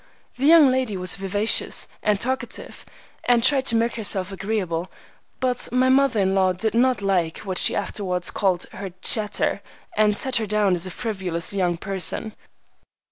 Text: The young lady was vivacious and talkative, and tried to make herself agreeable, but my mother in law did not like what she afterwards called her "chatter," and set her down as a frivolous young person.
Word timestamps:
The 0.35 0.47
young 0.47 0.71
lady 0.71 0.97
was 0.97 1.15
vivacious 1.15 1.87
and 2.01 2.19
talkative, 2.19 2.87
and 3.25 3.43
tried 3.43 3.67
to 3.67 3.75
make 3.75 3.97
herself 3.97 4.31
agreeable, 4.31 4.91
but 5.39 5.71
my 5.71 5.89
mother 5.89 6.19
in 6.21 6.33
law 6.33 6.53
did 6.53 6.73
not 6.73 7.03
like 7.03 7.37
what 7.41 7.59
she 7.59 7.75
afterwards 7.75 8.31
called 8.31 8.63
her 8.71 8.89
"chatter," 9.03 9.61
and 9.95 10.17
set 10.17 10.37
her 10.37 10.47
down 10.47 10.73
as 10.73 10.87
a 10.87 10.89
frivolous 10.89 11.53
young 11.53 11.77
person. 11.77 12.33